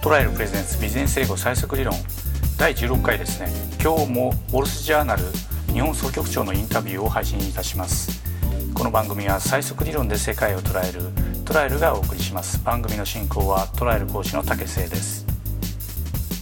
[0.00, 1.92] トライルプレゼンツビジネス英語最速理論。
[2.56, 3.48] 第16回ですね。
[3.82, 5.24] 今日もウォルスジャーナル
[5.72, 8.22] 日本総局長のインタビューを配信いたします。
[8.74, 11.00] この番組は最速理論で世界を捉える
[11.44, 12.62] トライルがお送りします。
[12.62, 15.26] 番組の進行はトライル講師の竹瀬です。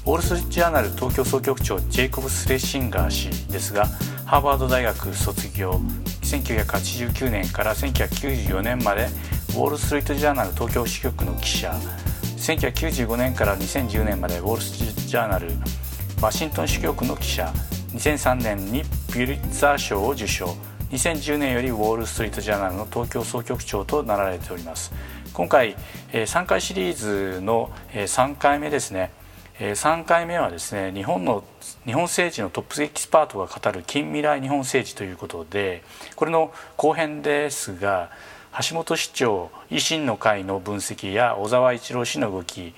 [0.04, 3.86] ウォール・ストリート・ジャーナル東京総局長ジェイコブス・レッシンガー氏ですが
[4.26, 5.80] ハーバード大学卒業
[6.20, 9.06] 1989年から1994年まで
[9.48, 11.74] ウォール・ストリート・ジャーナル東京支局の記者
[12.46, 15.48] 1995年から2010年までウォール・ストリート・ジャーナル
[16.22, 17.52] ワシントン支局の記者
[17.92, 18.82] 2003年に
[19.12, 20.56] ピュリッツァー賞を受賞
[20.92, 24.92] 2010年よりウォール・ストリート・ジャーナルの東京総局長となられております。
[25.32, 25.74] 今回
[26.12, 29.10] 3回シリーズの3回目ですね。
[29.58, 31.42] 3回目はですね日本の
[31.84, 35.82] 日本政治のトップエキスパートが語る近未来日本政治ということで
[36.14, 38.10] これの後編ですが
[38.58, 42.74] 橋本市長維新の会の分析や小沢一郎氏の動き日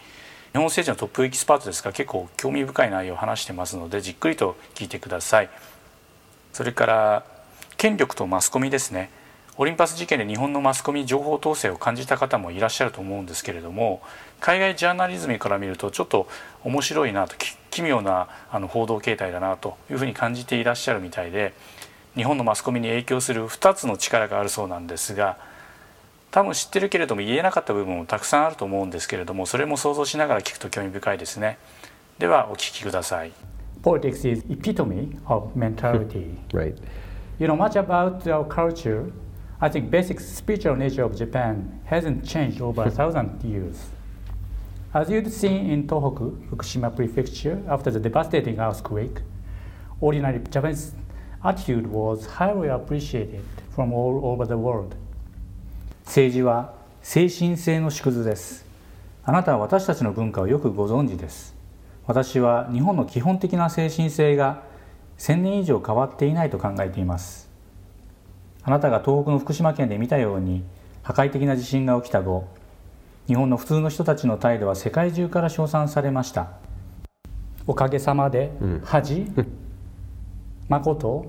[0.54, 5.50] 本政治のトップエキスパートですが結構興味深い内容を話してますのでじっくりと聞いてください。
[6.52, 7.24] それから
[7.76, 9.10] 権力とマスコミですね。
[9.56, 14.02] オリンパス事件で日本のマスコミ情報統制を感じた方もいらっしゃると思うんですけれども
[14.40, 16.28] 海外ジャーナリズムから見るとちょっと
[16.64, 17.34] 面白いなと
[17.70, 21.54] 奇妙なあの報道形態だなというふうに感じていらっしゃるみたいで
[22.14, 25.38] 日本のマスコミに影響する2つの力があるそうなんですが
[26.30, 31.58] 多分知ってるけれども言えなかった部分もたくさんあると思うんですけれどもそれも想像しながら聞くと興味深いですね
[32.18, 33.32] ではお聞きください
[33.82, 36.76] Politics is epitome of mentality right
[37.38, 39.10] you know much about our culture
[39.60, 43.90] I think basic spiritual nature of Japan hasn't changed over a thousand years
[44.94, 49.20] As you'd seen in Tohoku, Fukushima Prefecture, after the devastating earthquake,
[50.00, 50.94] ordinary Japanese
[51.44, 54.96] attitude was highly appreciated from all over the world.
[56.08, 58.64] 政治は精神性の縮図です。
[59.24, 61.54] あなたは私たちの文化をよくご存知です。
[62.06, 64.62] 私は日本の基本的な精神性が
[65.18, 67.50] 1000年以上変わっていないと考えています。
[68.62, 70.64] あなたが東北の福島県で見たように
[71.02, 72.48] 破壊的な地震が起きた後
[73.26, 76.52] 日本の普通の人たちの態度は世界中から称賛されました。
[77.66, 78.50] おかげさまで
[78.82, 79.30] 恥、
[80.70, 81.26] 誠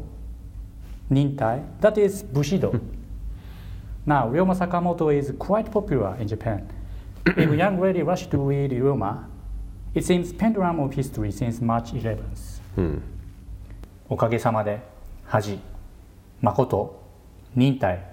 [1.10, 2.80] 忍耐 that is bushido
[4.10, 6.68] Now, Ryoma Sakamoto is quite popular in Japan.
[7.28, 9.26] if young lady rush to read Ryoma,
[9.94, 13.02] it seems pendulum of history since March 11th.
[14.10, 14.82] おかげさまで
[15.26, 15.60] 恥
[16.42, 17.04] 誠
[17.56, 18.04] 忍耐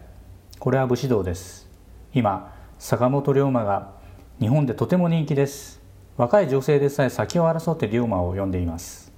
[0.59, 1.67] これは武士道です
[2.13, 3.95] 今坂本龍馬が
[4.39, 5.81] 日本でとても人気です
[6.19, 9.11] 若い女性でさえ先を争って龍馬を呼んでいます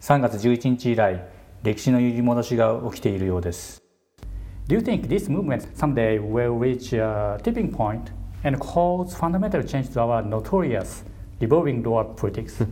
[0.00, 1.26] 3月11日以来
[1.64, 3.83] 歴史の揺り戻しが起きているようです
[4.66, 8.10] Do you think this movement someday will reach a tipping point
[8.44, 11.04] and cause fundamental change to our notorious
[11.38, 12.62] revolving door politics?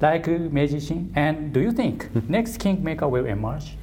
[0.00, 1.10] like Meiji Shin?
[1.16, 3.78] And do you think next kingmaker will emerge?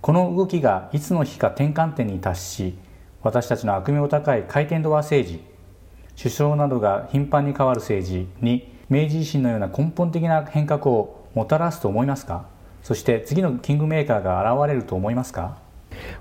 [0.00, 2.74] この動きがいつの日か転換点に達し
[3.22, 5.40] 私たちの悪名高い回転ドア政治
[6.16, 12.46] 首相などが頻繁に変わる政治に明治維新のような根本的な変革をもたらすと思いますか
[12.82, 15.58] そして次のキングメーカーが現れると思いますか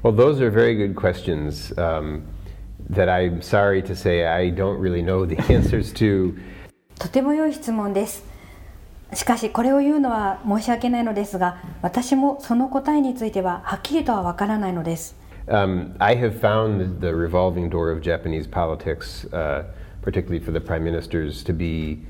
[0.03, 2.23] Well, those are very good questions um,
[2.91, 6.35] that I'm sorry to say I don't really know the answers to.
[6.99, 8.25] とても良い質問です。
[9.15, 15.17] しかしこれを言うのは申し訳ないのですが、私もその答えについてははっきりとはわからないのです。
[15.47, 19.65] Um, I have found the revolving door of Japanese politics, uh,
[20.03, 22.01] particularly for the prime ministers, to be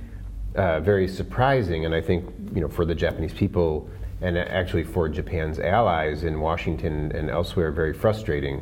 [0.55, 2.25] uh, very surprising, and I think
[2.55, 3.89] you know for the Japanese people
[4.22, 8.62] And actually for Japan's allies in Washington and elsewhere, very frustrating.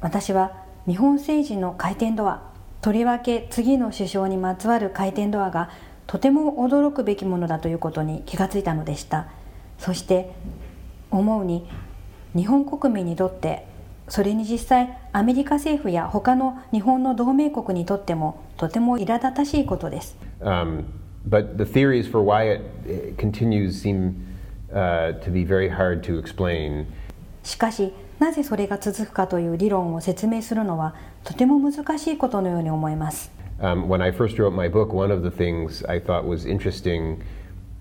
[0.00, 0.52] 私は
[0.86, 2.42] 日本政治の回転ドア、
[2.80, 5.70] とりわけ次の首相にまつわる回転ドアが
[6.06, 9.26] とても驚くべきものだということに気がついたのでした。
[9.78, 10.32] そして
[11.10, 11.68] 思うに
[12.34, 13.66] 日本国民にとって
[14.08, 20.16] それに実際アメリカ政府や他の日本の同盟国にとってもとても苛立たしいことです。
[20.40, 20.84] Um,
[21.28, 24.14] but the theories for why it uh, continues seem
[24.72, 26.86] uh, to be very hard to explain.
[27.42, 33.30] しかしなぜそれが続くかという理論を説明するのはとても難しいことのように思います。
[33.60, 37.22] Um, when I first wrote my book, one of the things I thought was interesting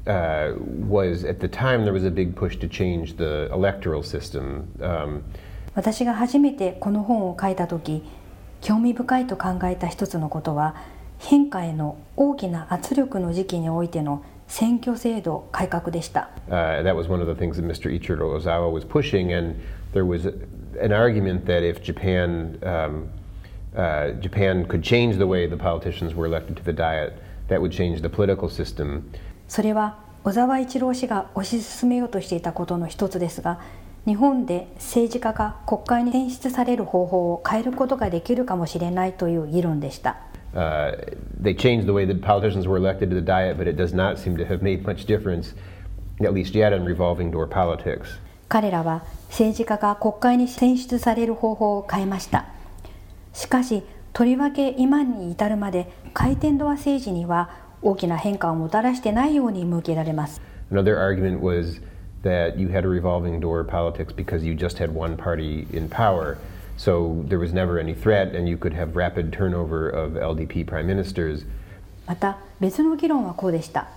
[0.05, 0.53] uh,
[0.87, 4.65] was at the time there was a big push to change the electoral system.
[4.79, 5.21] Um,
[5.73, 8.03] 私が初めてこの本を書いた時
[8.61, 10.75] 興味深いと考えた一つのことは
[11.19, 16.29] 変化への大きな圧力の時期においての選挙制度改革でした。
[16.49, 17.91] uh, that was one of the things that Mr.
[17.91, 19.55] Ichiro Ozawa was pushing, and
[19.93, 20.27] there was
[20.79, 23.09] an argument that if Japan um,
[23.75, 27.13] uh, Japan could change the way the politicians were elected to the Diet,
[27.49, 29.03] that would change the political system.
[29.47, 33.59] それは小沢一郎氏が推し進めようとしていたことの一つですが
[34.07, 40.17] 日本で政治家が国会に選出される方法を変えることができるかもしれないという議論でした
[40.55, 40.95] Uh,
[41.37, 44.17] they changed the way the politicians were elected to the Diet, but it does not
[44.17, 45.53] seem to have made much difference,
[46.23, 48.19] at least yet, in revolving door politics.
[48.47, 52.45] 彼らは政治家が国会に選出される方法を変えました
[53.33, 57.49] しかしとりわけ今に至るまで回転ドア政治には
[57.81, 60.41] 大きな変化をもたらしてないように向けられます
[60.71, 61.81] Another argument was
[62.23, 66.37] that you had a revolving door politics because you just had one party in power.
[66.77, 70.87] So there was never any threat, and you could have rapid turnover of LDP prime
[70.87, 71.45] ministers.
[72.05, 73.87] また別の議論はこうでした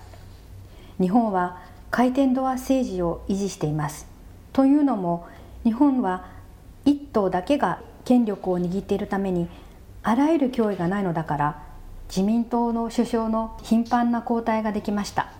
[0.98, 1.60] 日本は
[1.90, 4.06] 回転ドア政治を維持しています
[4.52, 5.28] というのも
[5.64, 6.26] 日本は
[6.84, 9.48] 一党だけが権力を握っているために
[10.02, 11.62] あらゆる脅威がないのだから
[12.08, 15.30] 自民党の首相の頻繁な交代ができました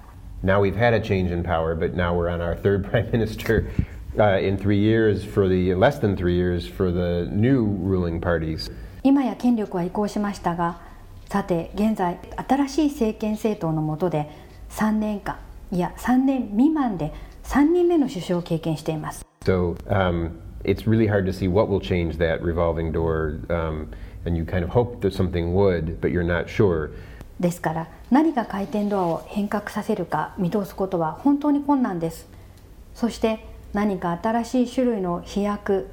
[0.45, 3.67] Now we've had a change in power, but now we're on our third prime minister
[3.67, 3.88] uh,
[4.19, 8.71] in three years for the less than three years for the new ruling parties.
[9.03, 10.81] 今や権力は移行しましたが
[11.29, 12.19] さて現在
[12.49, 14.29] 新しい政権政党の下で
[14.71, 15.39] 3年間
[15.71, 17.13] いや3年未満で
[17.45, 20.33] 3人目の首相を経験しています So um,
[20.65, 23.89] it's really hard to see what will change that revolving door, um,
[24.27, 26.91] and you kind of hope that something would, but you're not sure.
[27.41, 32.27] ですから何が回転ドアを変革させるか見通すことは本当に困難です
[32.95, 35.89] そして何か新しい種類の飛躍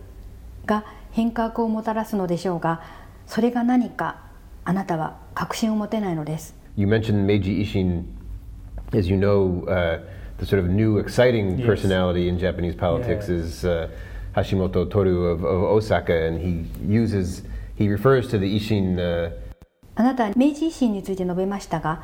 [0.66, 2.82] が変革をもたらすのでしょうが
[3.28, 4.22] それが何か
[4.64, 8.04] あなたは確信を持てないのです You mentioned Meiji Ishin,
[8.94, 10.00] as you know, uh,
[10.40, 11.66] the sort of new exciting Yes.
[11.66, 13.40] personality in Japanese politics Yeah.
[13.40, 13.90] is uh,
[14.36, 17.44] Hashimoto Toru of, of Osaka, and he uses,
[17.78, 18.98] he refers to the Ishin.
[19.00, 19.32] Uh,
[19.96, 22.04] あなたは明治維新について述べましたが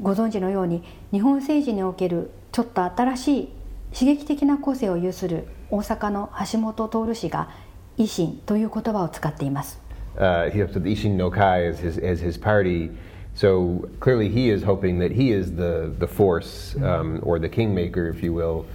[0.00, 0.82] ご存知のように
[1.12, 3.48] 日本政治におけるちょっと新しい
[3.92, 7.50] 刺激的な個性を有する大阪の橋本徹氏が
[7.98, 9.80] 維新という言葉を使っています
[10.18, 12.90] uh, he has the Ishin no Kai as his, as his party.
[13.34, 18.08] So clearly, he is hoping that he is the, the force um, or the kingmaker,
[18.08, 18.66] if you will,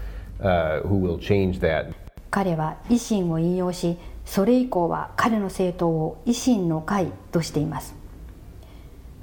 [0.41, 1.93] uh, who will change that.
[2.31, 7.95] 彼は維新を引用しそれ以降は彼の政党を維新の会としています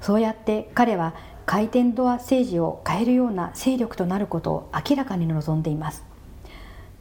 [0.01, 1.13] そうやって彼は
[1.45, 6.03] 回転ドア政治を変えるような勢力となることを明らかに望んでいます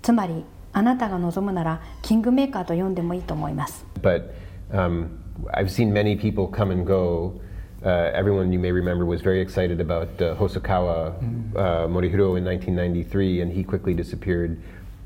[0.02, 4.34] つまりあなたが望むならキングメーカーと呼んでもいいと思います But
[4.72, 5.22] um,
[5.54, 7.40] I've seen many people come and go.
[7.84, 11.14] Uh, everyone you may remember was very excited about uh, Hosokawa
[11.56, 14.62] uh, Morihiro in 1993, and he quickly disappeared.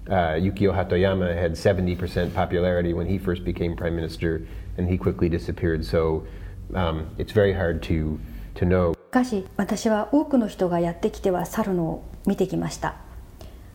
[0.08, 4.46] Uh, Yukio Hatoyama had 70% popularity when he first became prime minister,
[4.76, 5.84] and he quickly disappeared.
[5.84, 6.26] So
[6.74, 8.20] um, it's very hard to,
[8.56, 12.96] to know しかし私は多くの人がやってきては去るのを見てきました。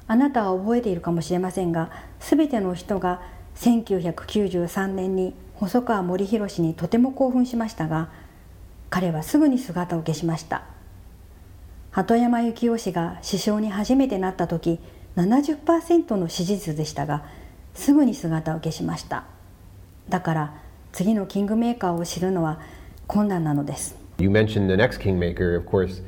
[0.05, 1.89] あなたは覚えているかもしれませんが
[2.19, 3.23] 全ての人が
[3.55, 8.09] 1993年に細川森弘氏にとても興奮しましたが
[8.91, 10.63] 彼はすぐに姿を消しました。
[11.89, 14.79] 鳩山幸夫氏が首相に初めてなった時
[15.15, 17.25] 70%の支持率でしたが
[17.73, 19.23] すぐに姿を消しました。
[20.07, 20.53] だから
[20.91, 22.59] 次のキングメーカーを知るのは
[23.07, 24.01] 困難なのです。
[24.20, 25.56] You mentioned the next kingmaker.
[25.56, 26.00] Of course,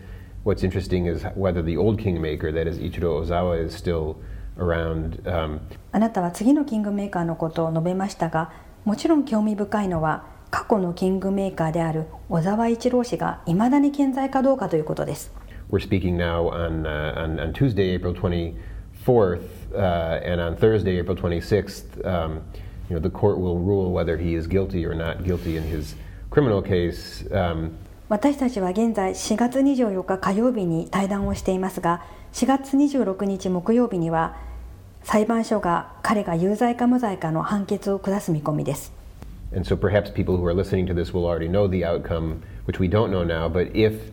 [0.45, 4.17] what's interesting is whether the old kingmaker, that is Ichiro Ozawa, is still
[4.59, 5.21] around.
[5.27, 5.61] Um,
[5.93, 8.53] あなたは次のキングメーカーのことを述べましたが
[8.85, 15.31] もちろん興味深いのは過去のキングメーカーである小沢一郎氏がいまだに健在かどうかということです
[15.71, 21.17] we're speaking now on, uh, on, on Tuesday, April 24th, uh, and on Thursday, April
[21.17, 22.43] 26th, um,
[22.89, 25.95] you know, the court will rule whether he is guilty or not guilty in his
[26.31, 27.25] criminal case.
[27.33, 27.77] Um,
[28.14, 32.04] 私たちは現在4月24日火曜日に対談をしていますが
[32.34, 34.38] 4月26日木曜日には
[35.02, 38.94] 裁判所が彼が有罪か無罪かの判決を下す見込みです
[39.52, 42.80] and so perhaps people who are listening to this will already know the outcome, which
[42.80, 43.50] we don't know now.
[43.50, 44.12] But if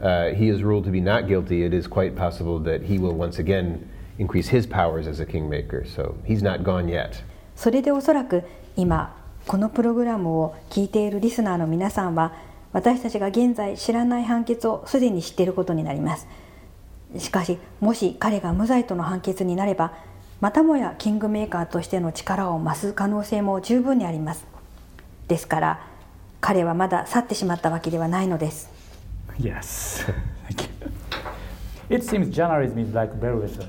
[0.00, 3.14] uh, he is ruled to be not guilty, it is quite possible that he will
[3.14, 3.84] once again
[4.20, 5.84] increase his powers as a kingmaker.
[5.84, 7.24] So he's not gone yet.
[7.56, 8.44] それでおそらく
[8.76, 9.16] 今
[9.48, 16.26] このプログラムを聞いているリスナーの皆さんは私たちが現在知らない判決をすでに知っていることになります
[17.18, 19.92] しかしもし彼が無罪との判決になれば
[20.40, 24.46] またもやキングメーカーとしての力を増す可能性も十分にあります
[25.28, 25.86] ですから
[26.40, 28.70] 彼はまだ去ってしまったわけではないのです
[29.38, 30.04] Yes.
[30.48, 30.90] Thank you.
[31.88, 33.66] It seems journalism is like barometer.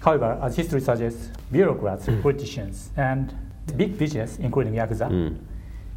[0.00, 3.34] However, as history suggests, bureaucrats, politicians, and
[3.76, 5.36] big business, including Yakuza,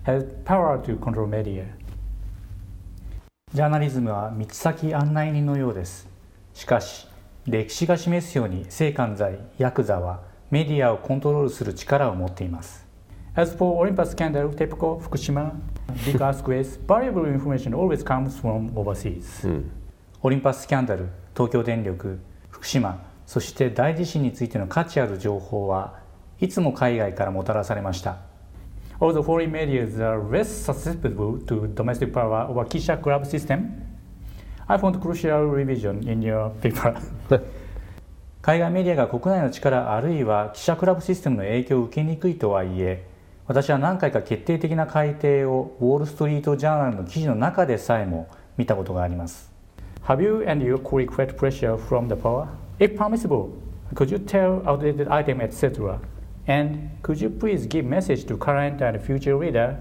[0.03, 1.65] has power to control media.
[3.53, 6.07] ジャーナリズムは道先案内人のようです。
[6.53, 7.05] しかし、
[7.45, 12.87] 歴史が示すように性犯罪、ヤクザはメディアをコントロールする力を持っています。
[13.35, 15.51] As for Olympus scandal, TEPCO, Fukushima,
[16.05, 19.71] big earthquakes, valuable information always comes from overseas.、うん、
[20.21, 22.19] オリンパススキャンダル、東京電力、
[22.51, 25.99] 福島、そして大地震についての価値ある情報は
[26.39, 28.30] いつも海外からもたらされました。
[29.01, 33.81] Although foreign media are less susceptible to domestic power over Kisha Club system,
[34.69, 36.93] I found crucial revision in your paper.
[38.43, 43.03] 海外メディアが国内の力あるいは記者クラブシステムの影響を受けにくいとはいえ
[43.47, 49.51] 私は何回か決定的な改定をウォール・ストリート・ジャーナルの記事の中でさえも見たことがあります
[50.07, 52.47] Have you and your colleague felt pressure from the power?
[52.79, 53.49] If permissible,
[53.95, 55.99] could you tell outdated item etc.
[56.47, 59.77] And could you please give message to current and future reader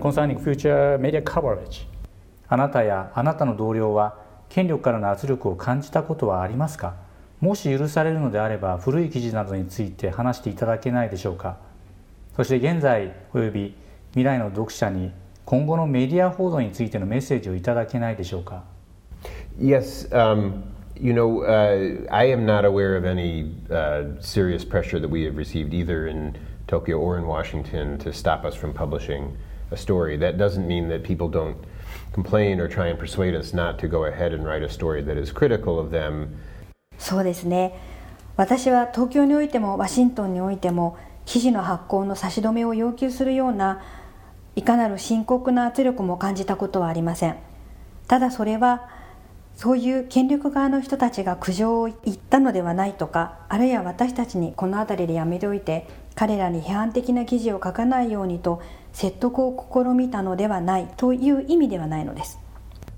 [0.00, 1.86] concerning future media coverage?
[2.48, 4.16] あなたやあなたの同僚は
[4.48, 6.94] 権力からの圧力を感じたことはありますか？
[7.40, 11.56] もし許されるのであれば古い記事などについて話していただけないでしょうか？
[12.36, 13.74] そして現在および
[14.10, 15.12] 未来の読者に
[15.44, 18.64] 今後のメディア報道についてのメッセージをいただけないでしょうか
[19.58, 20.62] ？Yes, um,
[21.04, 25.36] you know, uh, I am not aware of any uh, serious pressure that we have
[25.36, 26.34] received either in
[26.66, 29.36] Tokyo or in Washington to stop us from publishing
[29.70, 30.16] a story.
[30.16, 31.58] That doesn't mean that people don't
[32.14, 35.18] complain or try and persuade us not to go ahead and write a story that
[35.18, 36.38] is critical of them.
[36.96, 37.78] そうですね。
[38.38, 40.96] 私は東京においてもワシントンにおいても
[41.26, 43.82] 記事の発行の差し止めを要求するような
[44.56, 47.36] いかなる深刻な圧力も感じたことはありません。
[48.08, 48.88] ただそれは
[49.56, 62.38] そういう権力側の人たちが苦情を言ったのではないとかあるいは私たちにこの辺りでやめておいて彼らに批判的な記事を書かないようにと説得を試みたのではないという意味ではないのです。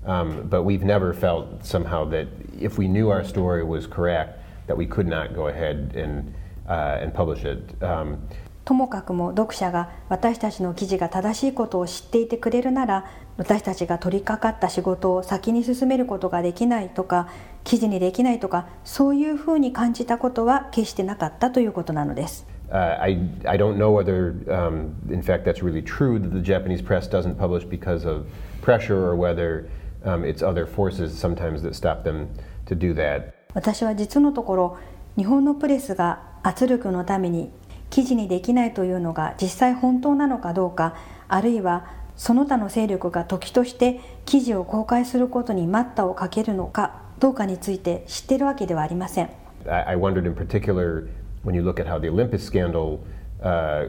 [0.05, 4.77] Um, but we've never felt somehow that if we knew our story was correct, that
[4.77, 6.33] we could not go ahead and,
[6.67, 7.75] uh, and publish it.
[7.83, 8.19] Um,
[8.67, 13.05] ともかくも読者が私たちの記事が正しいことを知っていてくれるなら
[13.37, 17.29] 私たちが取り掛かった仕事を先に進めることができないとか
[17.63, 22.45] 記事にできないとかそういうふうに感じたことは決してなかったということなのです。
[22.69, 27.07] Uh, I, I don't know whether, um, in fact, that's really true that the Japanese press
[27.07, 28.25] doesn't publish because of
[28.61, 29.69] pressure or whether
[30.03, 32.27] um, it's other forces sometimes that stop them
[32.65, 33.31] to do that.
[33.53, 34.77] 私は実のところ
[35.15, 37.49] 日本のプレスが圧力のために
[37.89, 40.95] 記事にできないというのが実際本当なのかどうか
[41.27, 49.29] あるいはその他の勢力が時として記事を公開することに待ったをかけるのかどうかについて知っているわけではありません。
[49.67, 51.07] I wondered in particular
[51.43, 52.99] when you look at how the Olympus scandal
[53.41, 53.87] uh,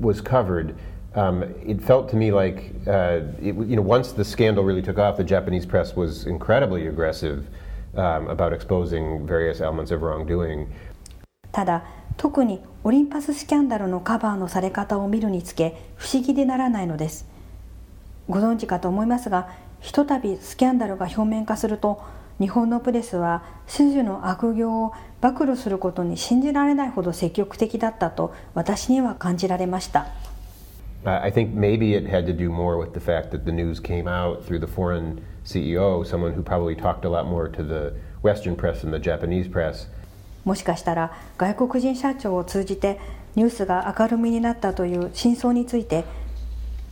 [0.00, 0.74] was covered.
[1.14, 4.98] Um, it felt to me like uh, it, you know once the scandal really took
[4.98, 7.46] off, the Japanese press was incredibly aggressive
[7.96, 10.66] um, about exposing various elements of wrongdoing.
[11.52, 11.84] ただ
[12.16, 17.26] 特にオリンパススキャンダルのカバーのされ方を見るにつけ不思議でならないのです
[18.28, 19.48] ご存知かと思いますが
[19.80, 22.02] ひとたびスキャンダルが表面化すると
[22.38, 30.06] 日本のプレスは種々の悪行を暴露することに信じられないほど積極的だったと私には感じられました。
[31.04, 34.44] I think maybe it had to do more with the fact that the news came out
[34.44, 38.80] through the foreign CEO, someone who probably talked a lot more to the Western press
[38.80, 39.86] than the Japanese press.
[40.46, 42.98] もしかしたら外国人社長を通じて
[43.34, 46.04] ニュースが明るみになったという真相について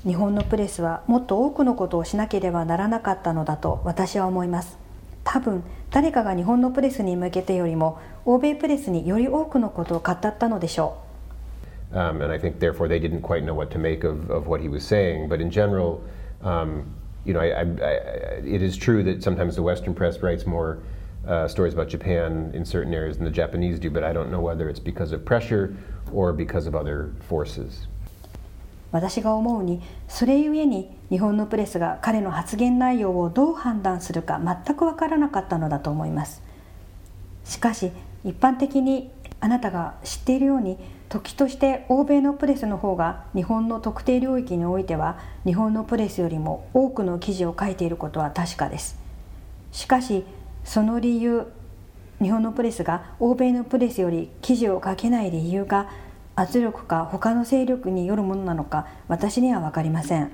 [0.04, 4.76] 日本のプレスはもっと多くのことをしなければならなかったのだと私は思います
[5.22, 11.04] 多分誰かが日本のプレスに向けてよりも欧米プレスにより多くのことを語ったのでしょう
[11.94, 14.60] Um, and I think therefore they didn't quite know what to make of, of what
[14.60, 15.28] he was saying.
[15.28, 16.02] But in general,
[16.42, 16.86] um,
[17.24, 17.90] you know, I, I, I,
[18.44, 20.80] it is true that sometimes the Western press writes more
[21.26, 24.40] uh, stories about Japan in certain areas than the Japanese do, but I don't know
[24.40, 25.74] whether it's because of pressure
[26.12, 27.88] or because of other forces.
[28.92, 36.44] 私が思うにそれゆえに日本のプレスが彼の発言内容をどう判断するか全く分からなかったのだと思います
[37.44, 37.90] しかし
[38.24, 40.78] 一般的にあなたが知っているように
[41.08, 48.96] 時として欧米のプレスの方が日本の特定領域においては日本のプレスよりも多くの記事を書いていることは確かです
[49.72, 50.24] しかし
[50.64, 51.46] その理由
[52.20, 55.90] 日本のプレスが欧米のプレスより記事を書けない理由が
[56.36, 60.30] 圧力か他の勢力によるものなのか私には分かりません。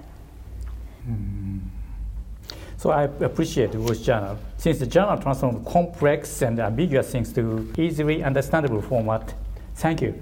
[2.79, 8.23] So I appreciate Wall Journal since the journal transforms complex and ambiguous things to easily
[8.23, 9.35] understandable format.
[9.77, 10.15] Thank you.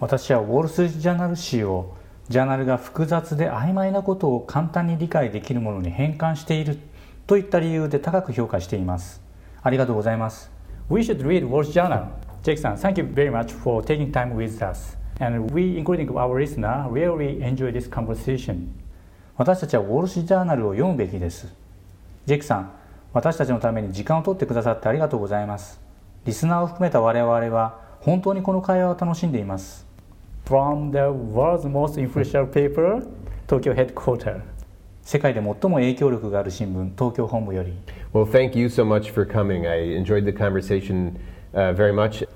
[0.00, 1.94] 私はウォール・ストリート・ジャーナル誌を
[2.28, 6.78] ジャーナルが複雑で曖昧なことを簡単に理解できるものに変換している
[7.28, 9.21] といった理由で高く評価しています
[9.62, 10.50] ありがとうございます
[10.90, 12.06] We should read Wall Street Journal
[12.42, 16.38] Jake さん Thank you very much for taking time with us and we including our
[16.38, 18.68] listener really enjoy this conversation
[19.36, 21.46] 私たちはウォール・ストリート・ジャーナルを読むべきです
[22.26, 22.72] ジェイクさん
[23.12, 25.80] 私たちのために時間を取ってくださってありがとうございます
[26.24, 29.86] リスナーを含めた我々は本当にこの会話を楽しんでいます
[30.44, 33.06] From the world's most influential paper
[33.46, 34.42] 東京ヘッドクォーター
[35.02, 37.72] 世界で最も影響力がある新聞東京本部より
[38.12, 39.66] Well, thank you so much for coming.
[39.66, 41.18] I enjoyed the conversation
[41.54, 42.28] uh, very much.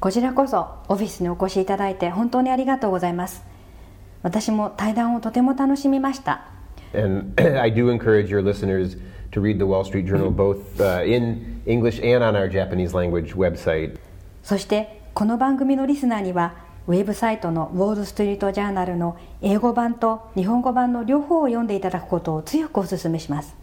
[0.00, 3.44] こちらこそオフィスにお越しいただいて本当にありがとうございます
[4.22, 6.44] 私も対談をとても楽しみました
[6.92, 8.98] And I do encourage your listeners
[9.30, 13.34] to read the Wall Street Journal both uh, in English and on our Japanese language
[13.34, 13.96] website.
[14.42, 16.54] そしてこの番組のリスナーには
[16.88, 23.54] ウェブサイトのウォール・ストリート・ジャーナルの英語版と日本語版の両方を読んでいただくことを強くお勧めします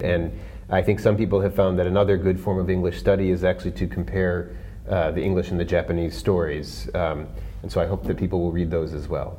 [0.00, 0.30] And
[0.68, 3.72] I think some people have found that another good form of English study is actually
[3.72, 4.50] to compare
[4.88, 6.88] uh, the English and the Japanese stories.
[6.94, 7.26] Um,
[7.62, 9.32] and so I hope that people will read those as well.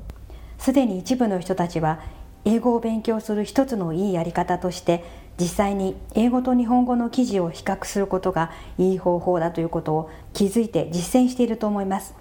[0.58, 2.01] すでに一部の人たちは
[2.43, 5.03] 英語を勉強する一つのいいやり方として
[5.39, 12.15] 実際に英語と日本語の記事を比較することがいい方法だということを気づいて実践していると思います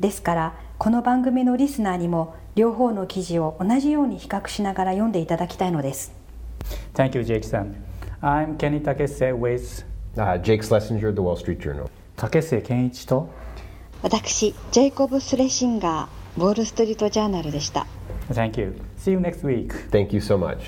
[0.00, 6.12] ですからこの番組のリスナーにも両方の記事を同じように比較しながら読んでいただきたいのです
[6.94, 7.74] Thank you, Jake さん
[8.22, 9.84] I'm Kenny Takese with
[10.16, 11.88] Uh, Jake Schlesinger, The Wall Street Journal.
[12.16, 13.28] 竹瀬健一と
[14.02, 17.86] 私ジェイコブ・スレシンガーウォール・ストリート・ジャーナルでした
[18.28, 18.76] Thank you.
[18.98, 19.68] See you next week.
[19.90, 20.58] Thank you so much.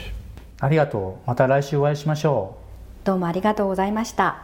[0.61, 1.27] ありがとう。
[1.27, 2.57] また来週お会いしましょ
[3.03, 4.41] どうもありがとうございました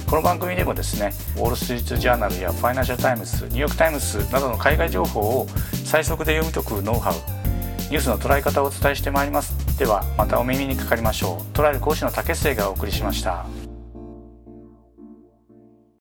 [0.06, 5.46] この番組でもですねウォール・ストリート・ジャーナルやファイナンシャル・タイムズニューヨーク・タイムズなどの海外情報を
[5.84, 7.14] 最速で読み解くノウハウ
[7.90, 9.78] ニュースの捉え方をお伝えしてまいります。
[9.78, 11.52] ではまたお耳にかかりましょう。
[11.52, 13.44] トライル講師の竹末がお送りしました。